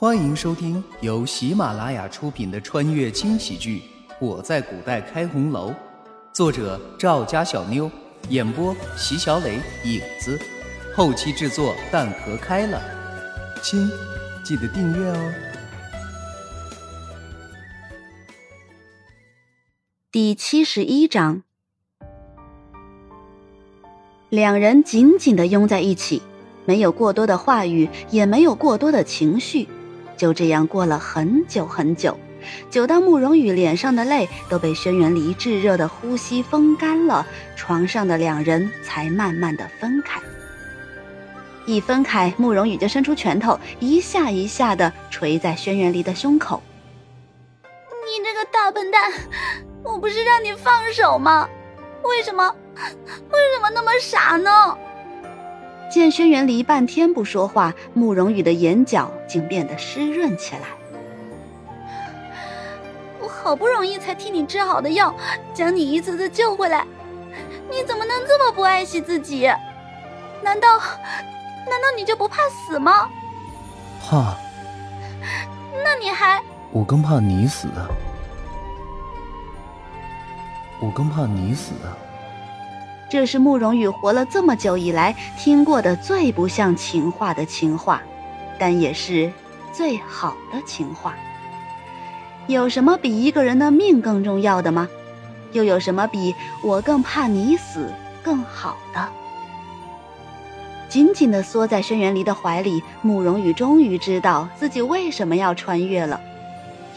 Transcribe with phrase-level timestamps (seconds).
[0.00, 3.82] 欢迎收听由喜马拉雅出品的穿越轻喜剧
[4.18, 5.70] 《我在古代开红楼》，
[6.32, 7.90] 作者赵家小妞，
[8.30, 10.40] 演播席小磊、影子，
[10.96, 12.80] 后期制作蛋壳开了。
[13.62, 13.90] 亲，
[14.42, 15.32] 记得订阅哦。
[20.10, 21.42] 第七十一章，
[24.30, 26.22] 两人紧紧的拥在一起，
[26.64, 29.68] 没有过多的话语，也没有过多的情绪。
[30.20, 32.14] 就这样过了很久很久，
[32.70, 40.20] 久到慕容羽脸上的泪都被轩辕离炙热的呼吸风干了，床上的两人才慢慢的分开。
[41.64, 46.62] 一分开，慕容羽就伸出拳头，一下一下的捶在轩辕离的胸口。
[47.62, 49.10] 你这个大笨蛋，
[49.82, 51.48] 我不是让你放手吗？
[52.02, 54.76] 为什么，为什么那么傻呢？
[55.90, 60.62] 见轩辕离半天不说话，慕容羽的眼角竟变得湿润起来。
[63.20, 65.12] 我好不容易才替你治好的药，
[65.52, 66.86] 将你一次次救回来，
[67.68, 69.46] 你怎么能这么不爱惜自己？
[70.42, 73.08] 难道，难道你就不怕死吗？
[74.00, 74.36] 怕。
[75.82, 76.40] 那你还……
[76.70, 77.88] 我更怕你死啊！
[80.80, 81.98] 我更怕你死啊！
[83.10, 88.00] 这是慕容羽活了这么久以来听过的最不像情话的情话，
[88.56, 89.30] 但也是
[89.72, 91.16] 最好的情话。
[92.46, 94.88] 有什么比一个人的命更重要的吗？
[95.52, 99.08] 又有什么比我更怕你死更好的？
[100.88, 106.20] 紧紧地缩在轩辕离的怀里，慕容羽终于知道自己为什么要穿越了。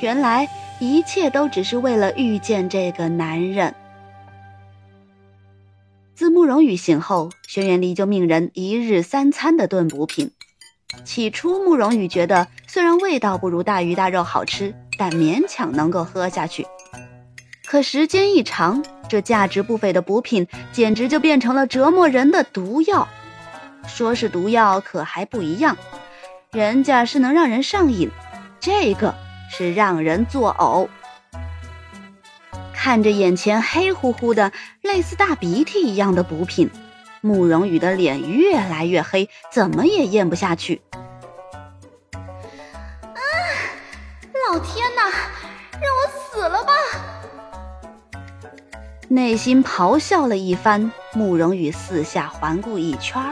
[0.00, 0.46] 原来
[0.78, 3.74] 一切都只是为了遇见这个男人。
[6.22, 10.30] 自慕容羽醒后，轩辕离就命人一日三餐的炖补品。
[11.04, 16.64] 起初，慕容羽觉得虽然味道不如大鱼大肉好吃，但勉强能够喝下去。
[17.66, 23.08] 可时间一长，这价值不菲的补品简直就变成了折磨人的毒药。
[23.88, 25.76] 说是毒药，可还不一样，
[26.52, 28.08] 人家是能让人上瘾，
[28.60, 29.12] 这个
[29.50, 30.86] 是让人作呕。
[32.84, 34.50] 看着眼前黑乎乎的、
[34.80, 36.68] 类似大鼻涕一样的补品，
[37.20, 40.82] 慕容羽的脸越来越黑，怎么也咽不下去。
[42.12, 43.22] 啊！
[44.50, 45.04] 老天哪，
[45.74, 46.72] 让我死了吧！
[49.06, 53.22] 内心咆哮了一番，慕容羽四下环顾一圈，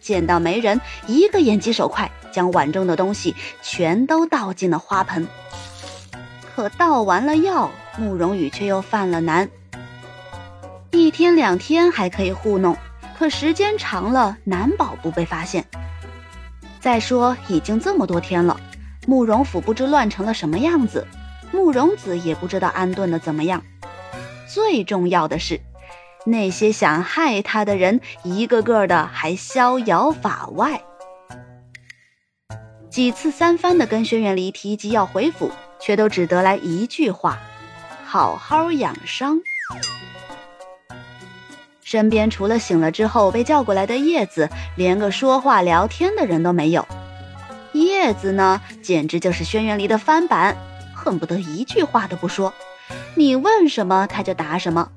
[0.00, 5.28] 见到没人，一个眼疾手快，将碗中的东西全都倒进了花盆。
[6.56, 7.70] 可倒完了药。
[7.98, 9.48] 慕容羽却又犯了难，
[10.90, 12.76] 一天两天还可以糊弄，
[13.18, 15.64] 可时间长了，难保不被发现。
[16.80, 18.58] 再说，已经这么多天了，
[19.06, 21.06] 慕容府不知乱成了什么样子，
[21.52, 23.62] 慕容子也不知道安顿的怎么样。
[24.48, 25.60] 最重要的是，
[26.24, 30.82] 那些想害他的人，一个个的还逍遥法外。
[32.90, 37.38] 几次三番的跟轩辕离提及要回府，却都只得来一句话。
[38.12, 39.40] 好好养伤。
[41.82, 46.86] 身边除了醒了之后被叫过来的叶子，连个说话聊天的人都没有。
[47.72, 50.54] 叶子呢，简直就是轩辕离的翻版，
[50.94, 52.52] 恨不得一句话都不说，
[53.14, 54.90] 你问什么他就答什么，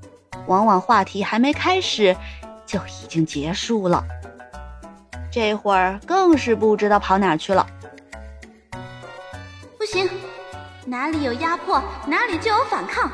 [0.48, 2.18] 往往话题还没开始
[2.66, 4.04] 就已经结束了。
[5.32, 7.66] 这会儿更是不知道跑哪去了。
[9.78, 10.06] 不行。
[10.88, 13.12] 哪里有压迫，哪里就有反抗。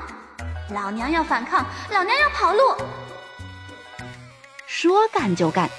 [0.73, 2.59] 老娘要反抗，老娘要跑路。
[4.65, 5.69] 说干就干，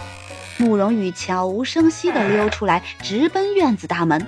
[0.56, 4.26] 慕容羽悄无声息地溜出来，直奔院子大门。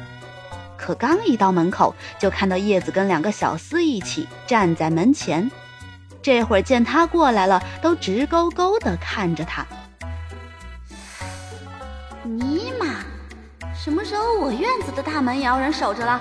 [0.77, 5.51] 可刚一到门口，就看到叶子跟两个小厮一起站在门前。
[6.21, 9.67] 这会儿见他过来了，都直勾勾地看着他。
[12.23, 12.97] 尼玛，
[13.75, 16.21] 什么时候我院子的大门也要人守着了？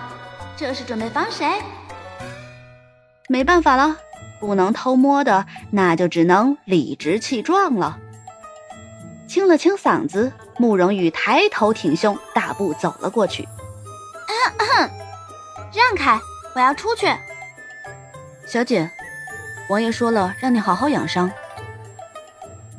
[0.55, 1.61] 这是准备防谁？
[3.27, 3.97] 没办法了，
[4.39, 7.97] 不能偷摸的，那就只能理直气壮了。
[9.27, 13.47] 清了清嗓子，慕容羽抬头挺胸，大步走了过去。
[15.73, 16.19] 让开，
[16.53, 17.07] 我要出去。
[18.45, 18.91] 小姐，
[19.69, 21.31] 王爷说了，让你好好养伤。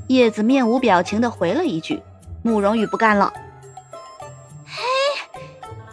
[0.07, 2.01] 叶子面无表情的回了一句。
[2.43, 3.33] 慕容羽不干了。
[4.65, 4.83] 嘿，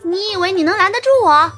[0.03, 1.51] 你以为你能拦得住我？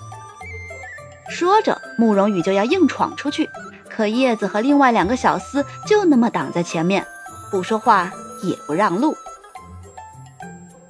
[1.33, 3.49] 说着，慕容羽就要硬闯出去，
[3.89, 7.03] 可叶子和另外两个小厮就那么挡在前面，
[7.49, 8.11] 不说话
[8.43, 9.17] 也不让路。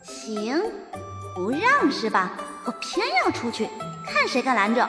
[0.04, 0.62] 行，
[1.34, 2.34] 不让是吧？
[2.66, 3.70] 我偏要出去，
[4.06, 4.88] 看谁敢拦着！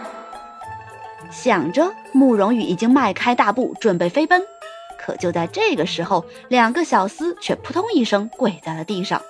[1.30, 4.42] 想着，慕容羽已经迈开大步准备飞奔，
[4.98, 9.22] 可就在这个时候，两个小厮却扑通一声跪在了地上。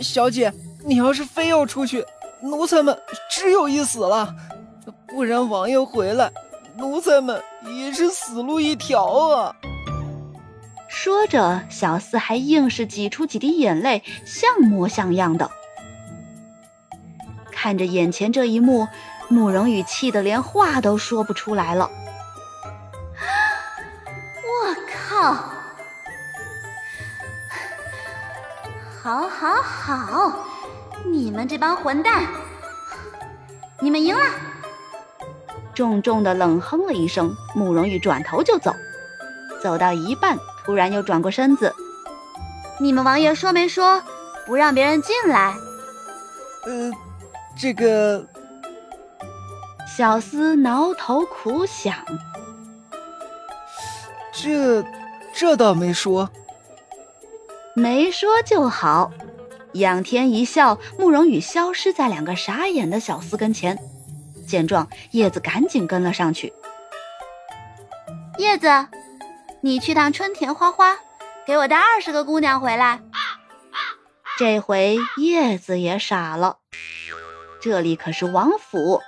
[0.00, 0.52] 小姐，
[0.84, 2.04] 你要是非要出去，
[2.40, 2.96] 奴才们
[3.28, 4.28] 只有一死了；
[5.06, 6.30] 不然王爷回来，
[6.76, 9.56] 奴才们也是死路一条啊！
[10.88, 15.50] 说着，小四还硬是挤出几滴眼泪，像模像样的。
[17.50, 18.86] 看着眼前这一幕，
[19.28, 21.90] 慕容羽气得连话都说不出来了。
[24.42, 24.74] 我
[25.08, 25.34] 靠！
[29.02, 30.38] 好，好，好！
[31.04, 32.26] 你们这帮混蛋，
[33.80, 34.22] 你们赢了！
[35.76, 38.74] 重重的冷哼了一声，慕容羽转头就走，
[39.62, 41.72] 走到一半，突然又转过身子
[42.80, 44.02] ：“你们王爷说没说
[44.46, 45.54] 不让别人进来？”
[46.66, 46.90] 呃。
[47.58, 48.26] 这个
[49.96, 51.94] 小厮挠头苦想，
[54.30, 54.84] 这
[55.32, 56.28] 这倒没说，
[57.74, 59.10] 没说就好。
[59.72, 63.78] 仰天一笑，慕容羽消失在两个傻眼的小厮跟前。
[64.46, 66.52] 见状，叶子赶紧跟了上去。
[68.38, 68.68] 叶子，
[69.60, 70.96] 你去趟春田花花，
[71.46, 73.00] 给我带二十个姑娘回来。
[74.38, 76.58] 这回叶子也傻了。
[77.60, 79.00] 这里可是王府，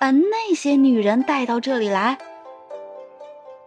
[0.00, 2.18] 把那些女人带到这里来。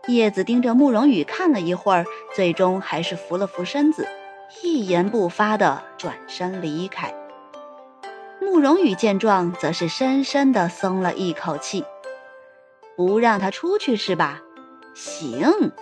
[0.08, 2.06] 叶子盯着慕容羽看了一会儿，
[2.36, 4.08] 最终还是扶了扶身子，
[4.62, 7.12] 一言不发的转身离开。
[8.56, 11.84] 慕容羽见状，则是深深的松了一口气。
[12.96, 14.40] 不让他出去是吧？
[14.94, 15.74] 行。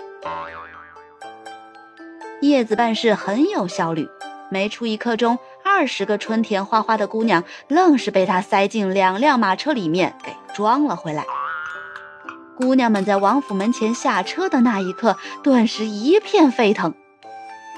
[2.41, 4.09] 叶子办事很有效率，
[4.49, 5.37] 没出一刻钟。
[5.63, 11.23] 二十个春田花花的姑娘，愣是被他塞进两辆马车里面给装了回来。
[12.57, 16.95] 姑娘们在王府门前下车的那一刻，顿时一片沸腾。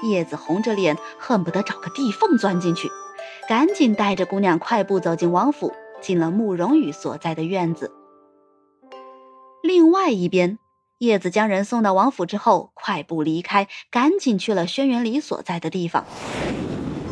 [0.04, 2.90] 叶子红着脸，恨不得找个地缝钻进去，
[3.48, 7.92] 赶紧带着姑娘快步走进王府，进了慕容羽所在的院子。
[9.62, 10.58] 另外一边，
[10.98, 16.04] 叶子将人送到王府之后，快步离开，赶紧去了轩辕离所在的地方。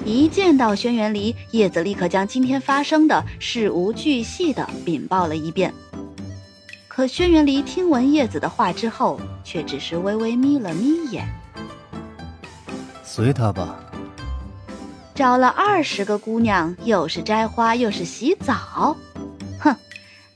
[0.04, 5.72] 一见到轩辕离，叶子立刻将今天发生的事无巨细的禀报了一遍。
[6.88, 11.28] 可轩辕离听闻叶子的话之后，却只是微微眯了眯眼。
[13.04, 13.78] 随他吧。
[15.14, 18.96] 找了二十个姑娘，又是摘花又是洗澡，
[19.60, 19.76] 哼，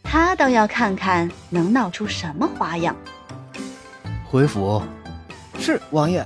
[0.05, 2.95] 他倒要看看能闹出什么花样。
[4.31, 4.81] 回府。
[5.59, 6.25] 是王爷。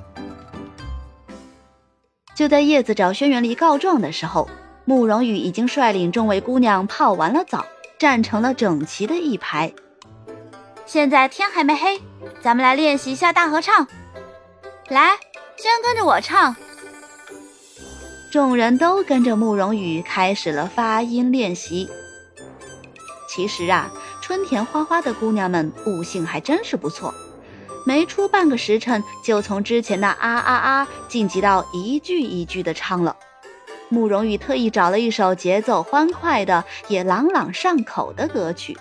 [2.34, 4.50] 就在叶子找轩辕离告状的时候，
[4.84, 7.64] 慕容羽已经率领众位姑娘泡完了澡，
[7.98, 9.72] 站成了整齐的一排。
[10.84, 11.98] 现在天还没黑，
[12.42, 13.88] 咱们来练习一下大合唱。
[14.88, 15.12] 来，
[15.56, 16.54] 先跟着我唱。
[18.32, 21.86] 众人都跟着慕容羽开始了发音练习。
[23.28, 23.92] 其实啊，
[24.22, 27.12] 春田花花的姑娘们悟性还真是不错。
[27.84, 33.14] 没出半个时辰，就从之前的啊啊啊晋级到一句一句的唱了。
[33.90, 38.78] 慕容羽特意找了一首节奏欢快的、也朗朗上口的歌曲。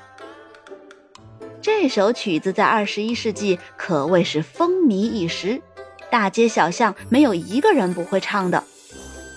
[1.61, 5.61] 这首曲子在二十一世纪可谓是风靡一时，
[6.09, 8.63] 大街小巷没有一个人不会唱的。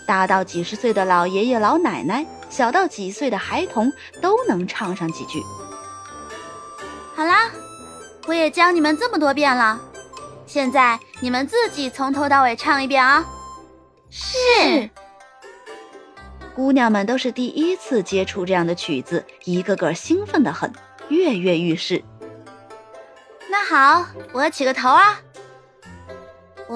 [0.07, 5.41] 大到几十岁的老爷爷老奶奶，小到几岁的孩童，都能唱上几句。
[7.15, 7.51] 好啦。
[8.27, 9.79] 我也教你们这么多遍了，
[10.47, 13.23] 现在你们自己从头到尾唱一遍啊！
[14.09, 14.89] 是。
[16.55, 20.73] 姑娘们都是第一次接触这样的曲子，一个个兴奋的很，
[21.09, 22.03] 跃跃欲试。
[23.51, 25.21] 那好，我起个头啊！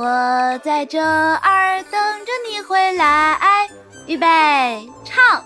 [0.01, 3.69] 我在这儿等着你回来，
[4.07, 5.45] 预备，唱。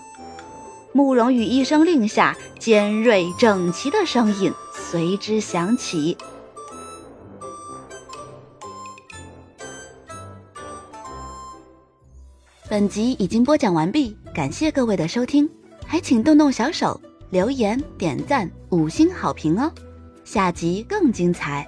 [0.91, 4.53] 慕容羽一声令下，尖锐整齐的声音。
[4.75, 6.15] 随之响起。
[12.69, 15.49] 本集已经播讲完毕，感谢各位的收听，
[15.83, 19.71] 还请动动小手留言、点赞、五星好评哦！
[20.23, 21.67] 下集更精彩。